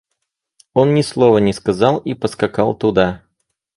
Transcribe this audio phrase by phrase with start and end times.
[0.73, 3.21] Он ни слова не сказал и поскакал туда.